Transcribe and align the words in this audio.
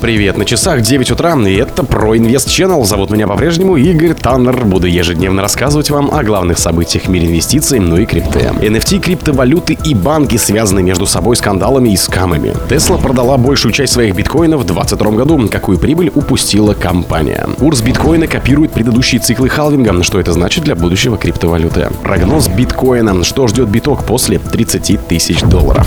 Привет, 0.00 0.36
на 0.36 0.44
часах 0.44 0.82
9 0.82 1.10
утра, 1.12 1.34
и 1.46 1.54
это 1.54 1.82
про 1.82 2.16
Инвест 2.18 2.48
Channel. 2.48 2.84
Зовут 2.84 3.10
меня 3.10 3.26
по-прежнему 3.26 3.76
Игорь 3.76 4.12
Таннер. 4.12 4.64
Буду 4.66 4.86
ежедневно 4.86 5.40
рассказывать 5.40 5.88
вам 5.88 6.14
о 6.14 6.22
главных 6.22 6.58
событиях 6.58 7.04
в 7.04 7.08
мире 7.08 7.28
инвестиций, 7.28 7.78
ну 7.78 7.96
и 7.96 8.04
крипты. 8.04 8.40
NFT, 8.60 9.00
криптовалюты 9.00 9.78
и 9.84 9.94
банки 9.94 10.36
связаны 10.36 10.82
между 10.82 11.06
собой 11.06 11.36
скандалами 11.36 11.88
и 11.88 11.96
скамами. 11.96 12.54
Тесла 12.68 12.98
продала 12.98 13.38
большую 13.38 13.72
часть 13.72 13.94
своих 13.94 14.14
биткоинов 14.14 14.60
в 14.60 14.66
2022 14.66 15.10
году. 15.12 15.48
Какую 15.50 15.78
прибыль 15.78 16.12
упустила 16.14 16.74
компания? 16.74 17.48
Курс 17.58 17.80
биткоина 17.80 18.26
копирует 18.26 18.72
предыдущие 18.72 19.20
циклы 19.20 19.48
халвинга. 19.48 20.02
Что 20.02 20.20
это 20.20 20.32
значит 20.32 20.64
для 20.64 20.74
будущего 20.74 21.16
криптовалюты? 21.16 21.88
Прогноз 22.02 22.48
биткоина. 22.48 23.24
Что 23.24 23.46
ждет 23.46 23.68
биток 23.68 24.04
после 24.04 24.38
30 24.38 25.08
тысяч 25.08 25.40
долларов? 25.40 25.86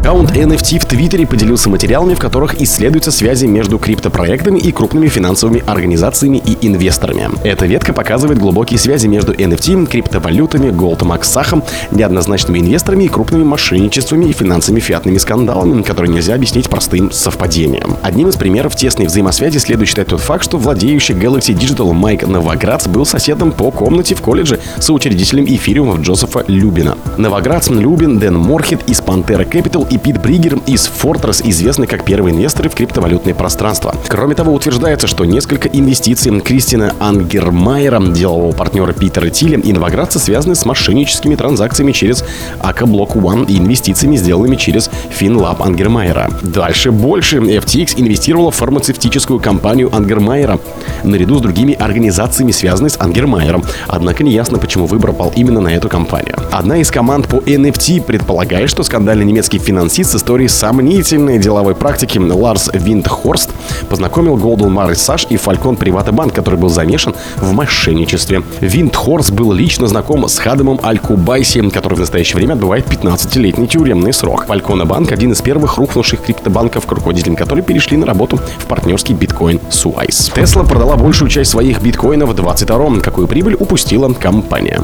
Аккаунт 0.01 0.31
NFT 0.31 0.79
в 0.79 0.85
Твиттере 0.85 1.27
поделился 1.27 1.69
материалами, 1.69 2.15
в 2.15 2.19
которых 2.19 2.59
исследуются 2.59 3.11
связи 3.11 3.45
между 3.45 3.77
криптопроектами 3.77 4.57
и 4.57 4.71
крупными 4.71 5.07
финансовыми 5.07 5.63
организациями 5.67 6.41
и 6.43 6.57
инвесторами. 6.65 7.29
Эта 7.43 7.67
ветка 7.67 7.93
показывает 7.93 8.39
глубокие 8.39 8.79
связи 8.79 9.05
между 9.05 9.31
NFT, 9.31 9.85
криптовалютами, 9.85 10.69
Goldman 10.69 11.21
Sachs, 11.21 11.63
неоднозначными 11.91 12.57
инвесторами 12.57 13.03
и 13.03 13.09
крупными 13.09 13.43
мошенничествами 13.43 14.25
и 14.25 14.33
финансовыми 14.33 14.79
фиатными 14.79 15.19
скандалами, 15.19 15.83
которые 15.83 16.11
нельзя 16.11 16.33
объяснить 16.33 16.67
простым 16.67 17.11
совпадением. 17.11 17.95
Одним 18.01 18.29
из 18.29 18.35
примеров 18.37 18.75
тесной 18.75 19.05
взаимосвязи 19.05 19.59
следует 19.59 19.87
считать 19.87 20.07
тот 20.07 20.21
факт, 20.21 20.43
что 20.43 20.57
владеющий 20.57 21.13
Galaxy 21.13 21.53
Digital 21.53 21.93
Майк 21.93 22.27
Новоградц 22.27 22.87
был 22.87 23.05
соседом 23.05 23.51
по 23.51 23.69
комнате 23.69 24.15
в 24.15 24.21
колледже 24.21 24.59
соучредителем 24.79 25.45
эфириумов 25.45 25.99
Джозефа 25.99 26.43
Любина. 26.47 26.97
Новоградц, 27.19 27.69
Любин, 27.69 28.17
Дэн 28.17 28.35
Морхит 28.35 28.89
из 28.89 28.99
Pantera 28.99 29.47
Capital 29.47 29.90
и 29.91 29.97
Пит 29.97 30.21
Бригер 30.21 30.59
из 30.65 30.89
Fortress 30.89 31.41
известны 31.43 31.85
как 31.85 32.05
первые 32.05 32.33
инвесторы 32.33 32.69
в 32.69 32.75
криптовалютное 32.75 33.33
пространство. 33.33 33.93
Кроме 34.07 34.35
того, 34.35 34.53
утверждается, 34.53 35.05
что 35.05 35.25
несколько 35.25 35.67
инвестиций 35.67 36.39
Кристина 36.39 36.93
Ангермайера, 36.99 38.01
делового 38.01 38.53
партнера 38.53 38.93
Питера 38.93 39.29
Тилля 39.29 39.59
и 39.59 39.73
новоградца 39.73 40.17
связаны 40.17 40.55
с 40.55 40.65
мошенническими 40.65 41.35
транзакциями 41.35 41.91
через 41.91 42.23
АК 42.59 42.83
Block 42.83 43.13
One 43.15 43.51
и 43.51 43.57
инвестициями, 43.57 44.15
сделанными 44.15 44.55
через 44.55 44.89
FinLab 45.19 45.61
Ангермайера. 45.61 46.31
Дальше 46.41 46.91
больше. 46.91 47.39
FTX 47.39 47.95
инвестировала 47.97 48.51
в 48.51 48.55
фармацевтическую 48.55 49.41
компанию 49.41 49.93
Ангермайера 49.93 50.59
наряду 51.03 51.37
с 51.37 51.41
другими 51.41 51.73
организациями, 51.73 52.51
связанными 52.51 52.89
с 52.89 52.99
Ангермайером. 52.99 53.65
Однако 53.87 54.23
неясно, 54.23 54.57
почему 54.57 54.85
выбор 54.85 55.11
пал 55.11 55.33
именно 55.35 55.59
на 55.59 55.69
эту 55.69 55.89
компанию. 55.89 56.37
Одна 56.51 56.77
из 56.77 56.89
команд 56.91 57.27
по 57.27 57.37
NFT 57.37 58.03
предполагает, 58.03 58.69
что 58.69 58.83
скандальный 58.83 59.25
немецкий 59.25 59.59
финансовый 59.59 59.80
финансист 59.81 60.11
с 60.11 60.15
историей 60.17 60.47
сомнительной 60.47 61.39
деловой 61.39 61.73
практики 61.73 62.19
Ларс 62.19 62.69
Виндхорст 62.71 63.49
познакомил 63.89 64.37
Goldman 64.37 64.71
Sachs 64.71 65.25
и 65.31 65.37
Falcon 65.37 65.75
Private 65.75 66.11
Bank, 66.11 66.35
который 66.35 66.59
был 66.59 66.69
замешан 66.69 67.15
в 67.37 67.51
мошенничестве. 67.53 68.43
Виндхорст 68.59 69.31
был 69.31 69.51
лично 69.51 69.87
знаком 69.87 70.27
с 70.29 70.37
Хадамом 70.37 70.79
Аль-Кубайси, 70.83 71.67
который 71.71 71.95
в 71.95 71.99
настоящее 71.99 72.35
время 72.35 72.53
отбывает 72.53 72.85
15-летний 72.85 73.67
тюремный 73.67 74.13
срок. 74.13 74.45
Falcon 74.45 74.85
Bank– 74.85 75.11
один 75.13 75.31
из 75.31 75.41
первых 75.41 75.77
рухнувших 75.77 76.21
криптобанков, 76.21 76.85
к 76.85 76.91
руководителям 76.91 77.35
которой 77.35 77.61
перешли 77.61 77.97
на 77.97 78.05
работу 78.05 78.37
в 78.59 78.65
партнерский 78.67 79.15
Bitcoin 79.15 79.59
Suisse. 79.71 80.29
Tesla 80.35 80.63
продала 80.63 80.95
большую 80.95 81.29
часть 81.29 81.49
своих 81.49 81.81
биткоинов 81.81 82.29
в 82.29 82.33
22-м. 82.33 83.01
Какую 83.01 83.27
прибыль 83.27 83.55
упустила 83.55 84.13
компания? 84.13 84.79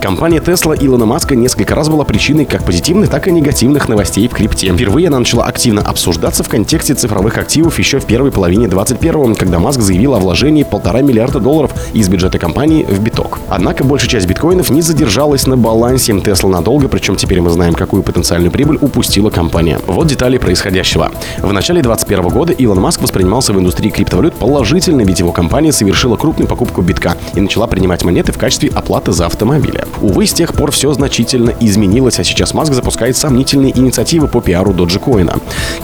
Компания 0.00 0.40
Тесла 0.40 0.74
Илона 0.74 1.06
Маска 1.06 1.36
несколько 1.36 1.76
раз 1.76 1.88
была 1.88 2.04
причиной 2.04 2.44
как 2.44 2.64
позитивных, 2.64 3.08
так 3.08 3.28
и 3.28 3.30
негативных 3.30 3.88
новостей 3.88 4.31
в 4.32 4.34
крипте. 4.34 4.72
Впервые 4.72 5.08
она 5.08 5.18
начала 5.18 5.44
активно 5.44 5.82
обсуждаться 5.82 6.42
в 6.42 6.48
контексте 6.48 6.94
цифровых 6.94 7.36
активов 7.36 7.78
еще 7.78 8.00
в 8.00 8.06
первой 8.06 8.32
половине 8.32 8.66
21-го, 8.66 9.34
когда 9.34 9.58
Маск 9.58 9.80
заявил 9.80 10.14
о 10.14 10.18
вложении 10.18 10.62
полтора 10.62 11.02
миллиарда 11.02 11.38
долларов 11.38 11.72
из 11.92 12.08
бюджета 12.08 12.38
компании 12.38 12.84
в 12.84 12.98
биток. 13.00 13.38
Однако 13.48 13.84
большая 13.84 14.08
часть 14.08 14.26
биткоинов 14.26 14.70
не 14.70 14.80
задержалась 14.80 15.46
на 15.46 15.56
балансе 15.56 16.18
Тесла 16.20 16.50
надолго, 16.50 16.88
причем 16.88 17.16
теперь 17.16 17.40
мы 17.40 17.50
знаем, 17.50 17.74
какую 17.74 18.02
потенциальную 18.02 18.50
прибыль 18.50 18.78
упустила 18.80 19.30
компания. 19.30 19.78
Вот 19.86 20.06
детали 20.06 20.38
происходящего. 20.38 21.10
В 21.38 21.52
начале 21.52 21.82
2021 21.82 22.28
года 22.30 22.52
Илон 22.52 22.80
Маск 22.80 23.02
воспринимался 23.02 23.52
в 23.52 23.58
индустрии 23.58 23.90
криптовалют 23.90 24.34
положительно, 24.34 25.02
ведь 25.02 25.18
его 25.18 25.32
компания 25.32 25.72
совершила 25.72 26.16
крупную 26.16 26.48
покупку 26.48 26.80
битка 26.80 27.16
и 27.34 27.40
начала 27.40 27.66
принимать 27.66 28.04
монеты 28.04 28.32
в 28.32 28.38
качестве 28.38 28.70
оплаты 28.70 29.12
за 29.12 29.26
автомобили. 29.26 29.84
Увы, 30.00 30.26
с 30.26 30.32
тех 30.32 30.54
пор 30.54 30.70
все 30.70 30.92
значительно 30.92 31.52
изменилось, 31.60 32.18
а 32.18 32.24
сейчас 32.24 32.54
Маск 32.54 32.72
запускает 32.72 33.16
сомнительные 33.16 33.76
инициативы 33.78 34.21
инициативы 34.22 34.28
по 34.28 34.40
пиару 34.40 34.72
Доджикоина. 34.72 35.34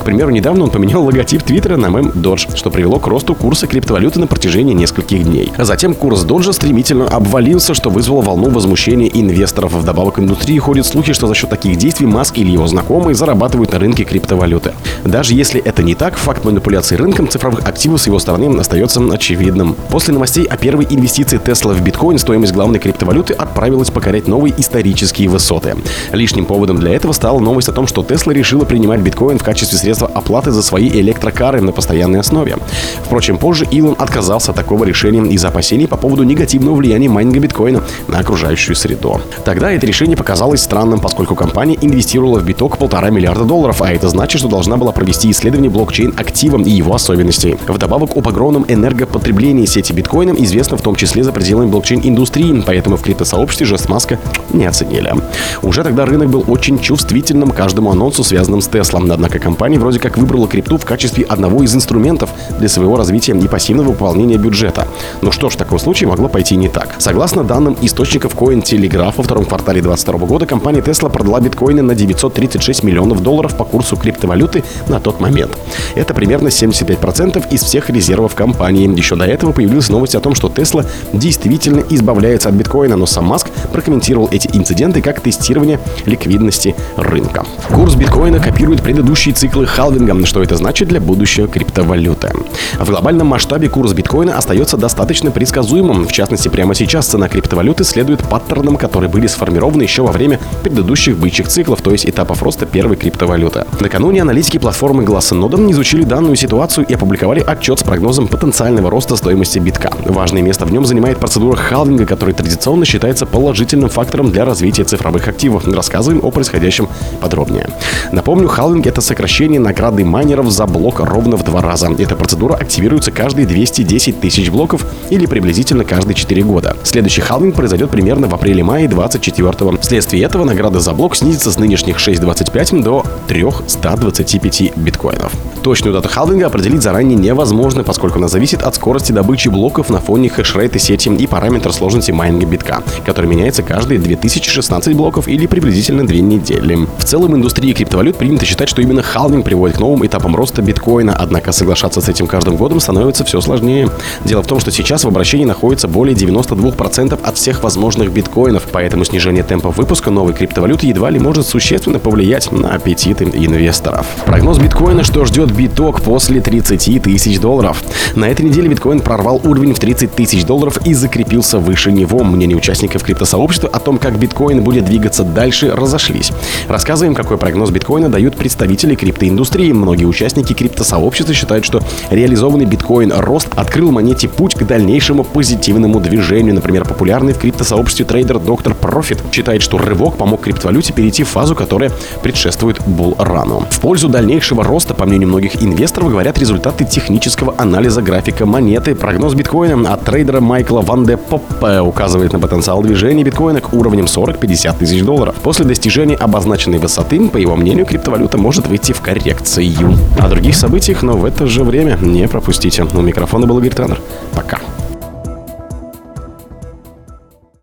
К 0.01 0.05
примеру, 0.05 0.31
недавно 0.31 0.65
он 0.65 0.71
поменял 0.71 1.05
логотип 1.05 1.43
Твиттера 1.43 1.77
на 1.77 1.89
мем 1.89 2.13
Додж, 2.15 2.47
что 2.55 2.71
привело 2.71 2.99
к 2.99 3.07
росту 3.07 3.35
курса 3.35 3.67
криптовалюты 3.67 4.21
на 4.21 4.27
протяжении 4.27 4.75
нескольких 4.75 5.25
дней. 5.25 5.53
А 5.57 5.65
затем 5.65 5.95
курс 5.95 6.23
Доджа 6.23 6.53
стремительно 6.53 7.07
обвалился, 7.07 7.75
что 7.75 7.91
вызвало 7.91 8.23
волну 8.23 8.51
возмущения 8.51 9.09
инвесторов. 9.09 9.73
Вдобавок 9.73 10.19
индустрии 10.19 10.59
ходят 10.59 10.87
слухи, 10.87 11.13
что 11.13 11.27
за 11.27 11.35
счет 11.35 11.51
таких 11.51 11.77
действий 11.77 12.07
Маск 12.07 12.39
или 12.39 12.51
его 12.51 12.67
знакомые 12.67 13.15
зарабатывают 13.15 13.73
на 13.73 13.79
рынке 13.79 14.05
криптовалюты. 14.05 14.73
Даже 15.05 15.35
если 15.35 15.61
это 15.61 15.83
не 15.83 15.95
так, 15.95 16.17
факт 16.17 16.45
манипуляции 16.45 16.97
рынком 16.97 17.29
цифровых 17.29 17.67
активов 17.67 18.01
с 18.01 18.07
его 18.07 18.19
стороны 18.19 18.59
остается 18.59 19.01
очевидным. 19.13 19.75
После 19.91 20.15
новостей 20.15 20.45
о 20.45 20.57
первой 20.57 20.87
инвестиции 20.91 21.39
Тесла 21.39 21.73
в 21.73 21.81
биткоин 21.81 22.19
стоимость 22.19 22.53
главной 22.53 22.79
криптовалюты 22.79 23.35
отправилась 23.35 23.91
покорять 23.91 24.29
новые 24.29 24.55
исторические 24.59 25.29
высоты. 25.29 25.77
Лишним 26.13 26.47
поводом 26.47 26.79
для 26.79 26.93
этого 26.93 27.13
стала 27.13 27.39
новость 27.39 27.69
о 27.69 27.73
том, 27.73 27.87
что 27.87 28.28
Tesla 28.29 28.31
Tesla 28.31 28.33
решила 28.33 28.65
принимать 28.65 29.01
биткоин 29.01 29.39
в 29.39 29.43
качестве 29.43 29.79
средства 29.79 30.11
оплаты 30.15 30.51
за 30.51 30.63
свои 30.63 30.89
электрокары 30.89 31.61
на 31.61 31.73
постоянной 31.73 32.21
основе. 32.21 32.57
Впрочем, 33.05 33.39
позже 33.39 33.67
Илон 33.71 33.95
отказался 33.99 34.51
от 34.53 34.57
такого 34.57 34.85
решения 34.85 35.23
из-за 35.33 35.49
опасений 35.49 35.89
по 35.89 35.97
поводу 35.97 36.23
негативного 36.23 36.75
влияния 36.77 37.09
майнинга 37.09 37.41
биткоина 37.41 37.83
на 38.09 38.19
окружающую 38.19 38.77
среду. 38.77 39.21
Тогда 39.45 39.73
это 39.73 39.87
решение 39.87 40.17
показалось 40.17 40.63
странным, 40.63 41.01
поскольку 41.01 41.35
компания 41.35 41.77
инвестировала 41.81 42.39
в 42.39 42.45
биток 42.45 42.79
полтора 42.79 43.11
миллиарда 43.11 43.45
долларов, 43.45 43.83
а 43.83 43.93
это 43.93 44.09
значит, 44.09 44.41
что 44.41 44.49
должна 44.49 44.77
была 44.77 44.93
провести 44.93 45.31
исследование 45.31 45.71
блокчейн-актива 45.71 46.63
и 46.63 46.71
его 46.71 46.95
особенностей. 46.95 47.57
Вдобавок, 47.67 48.17
об 48.17 48.29
огромном 48.29 48.65
энергопотреблении 48.69 49.67
сети 49.67 49.93
биткоина 49.93 50.37
известно 50.45 50.77
в 50.77 50.83
том 50.83 50.97
числе 50.97 51.25
за 51.25 51.33
пределами 51.33 51.71
блокчейн-индустрии, 51.71 52.63
поэтому 52.67 52.97
в 52.97 53.03
криптосообществе 53.03 53.67
жест 53.67 53.89
Маска 53.89 54.19
не 54.53 54.67
оценили. 54.67 55.15
Уже 55.63 55.83
тогда 55.83 56.05
рынок 56.05 56.29
был 56.29 56.45
очень 56.49 56.79
чувствительным 56.79 57.51
каждому 57.51 57.91
анонсу 57.91 58.18
вопросу, 58.19 58.25
связанным 58.25 58.61
с 58.61 58.69
Tesla. 58.69 59.13
Однако 59.13 59.39
компания 59.39 59.79
вроде 59.79 59.99
как 59.99 60.19
выбрала 60.19 60.49
крипту 60.49 60.77
в 60.77 60.85
качестве 60.85 61.25
одного 61.25 61.63
из 61.63 61.75
инструментов 61.75 62.31
для 62.59 62.69
своего 62.69 62.97
развития 62.97 63.33
и 63.33 63.49
пассивного 63.49 63.89
выполнения 63.89 64.37
бюджета. 64.37 64.89
Но 65.23 65.31
что 65.31 65.51
ж, 65.51 65.55
в 65.55 65.57
таком 65.57 65.79
случае 65.79 66.09
могло 66.09 66.29
пойти 66.29 66.57
не 66.57 66.69
так. 66.69 66.97
Согласно 66.99 67.45
данным 67.45 67.77
источников 67.81 68.35
Cointelegraph, 68.35 69.15
во 69.17 69.23
втором 69.23 69.45
квартале 69.45 69.81
2022 69.81 70.27
года 70.27 70.47
компания 70.47 70.81
Tesla 70.81 71.11
продала 71.11 71.41
биткоины 71.41 71.83
на 71.83 71.95
936 71.95 72.83
миллионов 72.83 73.23
долларов 73.23 73.57
по 73.57 73.65
курсу 73.65 73.97
криптовалюты 73.97 74.65
на 74.89 75.01
тот 75.01 75.21
момент. 75.21 75.57
Это 75.95 76.15
примерно 76.15 76.49
75% 76.49 77.49
из 77.51 77.63
всех 77.63 77.91
резервов 77.91 78.35
компании. 78.35 78.89
Еще 78.99 79.17
до 79.17 79.25
этого 79.25 79.53
появилась 79.53 79.89
новость 79.89 80.15
о 80.15 80.21
том, 80.21 80.35
что 80.35 80.49
Tesla 80.49 80.85
действительно 81.13 81.83
избавляется 81.91 82.49
от 82.49 82.55
биткоина, 82.55 82.97
но 82.97 83.07
сам 83.07 83.27
Маск 83.27 83.49
прокомментировал 83.73 84.29
эти 84.33 84.49
инциденты 84.57 85.03
как 85.03 85.21
тестирование 85.21 85.79
ликвидности 86.07 86.75
рынка. 86.97 87.45
Курс 87.73 87.95
биткоина 87.95 88.08
биткоина 88.09 88.41
копирует 88.41 88.83
предыдущие 88.83 89.35
циклы 89.35 89.67
халвинга. 89.67 90.25
Что 90.25 90.43
это 90.43 90.57
значит 90.57 90.89
для 90.89 90.99
будущего 90.99 91.47
криптовалюты? 91.47 92.33
В 92.79 92.89
глобальном 92.89 93.27
масштабе 93.27 93.69
курс 93.69 93.93
биткоина 93.93 94.39
остается 94.39 94.79
достаточно 94.79 95.31
предсказуемым. 95.31 96.09
В 96.09 96.13
частности, 96.13 96.49
прямо 96.49 96.75
сейчас 96.75 97.07
цена 97.07 97.29
криптовалюты 97.29 97.85
следует 97.85 98.27
паттернам, 98.27 98.79
которые 98.79 99.11
были 99.11 99.27
сформированы 99.27 99.83
еще 99.83 100.03
во 100.03 100.11
время 100.11 100.41
предыдущих 100.63 101.19
бычьих 101.19 101.49
циклов, 101.49 101.83
то 101.83 101.91
есть 101.91 102.07
этапов 102.07 102.43
роста 102.43 102.65
первой 102.65 102.97
криптовалюты. 102.97 103.67
Накануне 103.79 104.23
аналитики 104.23 104.57
платформы 104.57 105.05
Glassnode 105.05 105.71
изучили 105.73 106.03
данную 106.03 106.37
ситуацию 106.37 106.87
и 106.87 106.95
опубликовали 106.95 107.45
отчет 107.47 107.79
с 107.79 107.83
прогнозом 107.83 108.27
потенциального 108.27 108.91
роста 108.91 109.17
стоимости 109.17 109.59
битка. 109.59 109.93
Важное 110.07 110.41
место 110.41 110.65
в 110.65 110.73
нем 110.73 110.87
занимает 110.87 111.19
процедура 111.19 111.57
халвинга, 111.57 112.07
который 112.07 112.33
традиционно 112.33 112.87
считается 112.87 113.27
положительным 113.27 113.91
фактором 113.91 114.33
для 114.33 114.47
развития 114.47 114.85
цифровых 114.85 115.29
активов. 115.29 115.69
Рассказываем 115.69 116.25
о 116.25 116.31
происходящем 116.31 116.89
подробнее. 117.21 117.69
Напомню, 118.13 118.49
халвинг— 118.49 118.87
это 118.89 119.01
сокращение 119.01 119.61
награды 119.61 120.05
майнеров 120.05 120.51
за 120.51 120.67
блок 120.67 121.01
ровно 121.01 121.37
в 121.37 121.45
два 121.45 121.61
раза. 121.61 121.89
Эта 121.99 122.17
процедура 122.17 122.55
активируется 122.55 123.11
каждые 123.11 123.47
210 123.47 124.21
тысяч 124.21 124.51
блоков 124.51 124.87
или 125.11 125.27
приблизительно 125.27 125.85
каждые 125.85 126.15
4 126.15 126.43
года. 126.43 126.77
Следующий 126.83 127.21
халвинг 127.21 127.55
произойдет 127.55 127.91
примерно 127.91 128.29
в 128.29 128.35
апреле-мае 128.35 128.89
24 128.89 129.49
-го. 129.51 129.81
Вследствие 129.81 130.23
этого 130.25 130.45
награда 130.45 130.81
за 130.81 130.93
блок 130.93 131.17
снизится 131.17 131.51
с 131.51 131.59
нынешних 131.59 131.99
6.25 131.99 132.83
до 132.83 133.05
325 133.27 134.73
биткоинов. 134.77 135.33
Точную 135.63 135.93
дату 135.93 136.09
халвинга 136.09 136.47
определить 136.47 136.83
заранее 136.83 137.19
невозможно, 137.19 137.83
поскольку 137.85 138.19
она 138.19 138.29
зависит 138.29 138.63
от 138.63 138.75
скорости 138.75 139.13
добычи 139.13 139.49
блоков 139.49 139.91
на 139.91 140.01
фоне 140.01 140.29
хешрейта 140.29 140.79
сети 140.79 141.09
и 141.09 141.27
параметра 141.27 141.73
сложности 141.73 142.11
майнинга 142.11 142.47
битка, 142.47 142.83
который 143.05 143.27
меняется 143.27 143.63
каждые 143.63 143.99
2016 144.01 144.95
блоков 144.95 145.29
или 145.29 145.47
приблизительно 145.47 146.07
2 146.07 146.17
недели. 146.17 146.87
В 146.99 147.05
целом, 147.05 147.35
индустрии 147.35 147.73
криптовалют 147.79 148.17
принято 148.17 148.45
считать, 148.45 148.69
что 148.69 148.83
именно 148.83 149.03
халвинг 149.03 149.45
приводит 149.45 149.77
к 149.77 149.81
новым 149.81 150.05
этапам 150.05 150.35
роста 150.35 150.63
биткоина, 150.63 151.15
однако 151.17 151.53
соглашаться 151.53 152.01
с 152.01 152.09
этим 152.09 152.27
каждым 152.27 152.57
годом 152.57 152.81
становится 152.81 153.25
все 153.25 153.41
сложнее. 153.41 153.89
Дело 154.25 154.43
в 154.43 154.49
том, 154.49 154.59
что 154.59 154.73
сейчас 154.73 155.05
в 155.05 155.09
обращении 155.09 155.45
находится 155.45 155.87
более 155.87 156.17
92% 156.17 157.17
от 157.23 157.37
всех 157.37 157.63
возможных 157.63 158.11
биткоинов, 158.11 158.65
поэтому 158.73 159.05
снижение 159.05 159.45
темпа 159.45 159.71
выпуска 159.71 160.11
новой 160.11 160.35
криптовалюты 160.35 160.89
едва 160.89 161.09
ли 161.11 161.21
может 161.21 161.47
существенно 161.47 162.01
повлиять 162.01 162.51
на 162.51 162.75
аппетиты 162.75 163.25
инвесторов. 163.25 164.07
Прогноз 164.27 164.59
биткоина, 164.59 165.05
что 165.05 165.25
ждет 165.25 165.53
биток 165.53 166.01
после 166.01 166.41
30 166.41 167.01
тысяч 167.01 167.39
долларов. 167.39 167.85
На 168.17 168.25
этой 168.25 168.45
неделе 168.45 168.69
биткоин 168.69 168.99
прорвал 168.99 169.41
уровень 169.45 169.75
в 169.75 169.79
30 169.79 170.13
тысяч 170.17 170.45
долларов 170.45 170.85
и 170.85 170.95
закрепился 170.95 171.61
выше 171.61 171.93
него. 171.93 172.25
Мнение 172.25 172.57
участников 172.57 173.05
криптосообщества 173.05 173.69
о 173.73 173.79
том, 173.79 173.99
как 173.99 174.19
биткоин 174.19 174.65
будет 174.65 174.85
двигаться 174.85 175.23
дальше, 175.23 175.71
разошлись. 175.71 176.33
Рассказываем, 176.67 177.15
какой 177.15 177.39
прогноз 177.39 177.68
биткоина 177.71 178.09
дают 178.09 178.37
представители 178.37 178.95
криптоиндустрии. 178.95 179.73
Многие 179.73 180.05
участники 180.05 180.53
криптосообщества 180.53 181.35
считают, 181.35 181.65
что 181.65 181.83
реализованный 182.11 182.65
биткоином 182.65 183.13
рост 183.17 183.49
открыл 183.57 183.91
монете 183.91 184.29
путь 184.29 184.55
к 184.55 184.63
дальнейшему 184.65 185.25
позитивному 185.25 186.01
движению. 186.01 186.55
Например, 186.55 186.85
популярный 186.85 187.33
в 187.33 187.39
криптосообществе 187.39 188.05
трейдер 188.05 188.39
Доктор 188.39 188.75
Профит 188.75 189.19
считает, 189.33 189.63
что 189.63 189.79
рывок 189.79 190.17
помог 190.17 190.43
криптовалюте 190.43 190.93
перейти 190.93 191.25
в 191.25 191.29
фазу, 191.29 191.55
которая 191.55 191.93
предшествует 192.23 192.81
булл-рану. 192.87 193.65
В 193.71 193.81
пользу 193.81 194.09
дальнейшего 194.09 194.65
роста, 194.65 194.95
по 194.95 195.07
мнению 195.07 195.29
многих 195.29 195.63
инвесторов, 195.63 196.11
говорят 196.11 196.39
результаты 196.39 196.85
технического 196.85 197.55
анализа 197.59 198.03
графика 198.03 198.47
монеты. 198.47 198.95
Прогноз 198.95 199.35
биткоина 199.35 199.93
от 199.93 200.05
трейдера 200.05 200.41
Майкла 200.41 200.81
Ван 200.81 201.05
де 201.05 201.17
Поппе 201.17 201.81
указывает 201.81 202.33
на 202.33 202.39
потенциал 202.39 202.83
движения 202.83 203.25
биткоина 203.25 203.61
к 203.61 203.73
уровням 203.73 204.07
40-50 204.07 204.79
тысяч 204.79 205.03
долларов. 205.03 205.35
После 205.43 205.65
достижения 205.65 206.17
обозначенной 206.17 206.79
высоты, 206.79 207.29
по 207.29 207.37
его 207.37 207.57
мнению, 207.59 207.87
криптовалюта 207.87 208.39
может 208.39 208.67
выйти 208.67 208.93
в 208.93 209.01
коррекцию. 209.01 209.97
О 210.19 210.29
других 210.29 210.55
событиях, 210.55 211.03
но 211.03 211.17
в 211.17 211.25
это 211.25 211.47
же 211.47 211.65
время 211.65 211.99
не 212.01 212.27
пропустите. 212.29 212.85
У 212.85 213.01
микрофона 213.03 213.47
был 213.47 213.59
Игорь 213.59 213.75
Таннер. 213.75 214.01
Пока. 214.33 214.59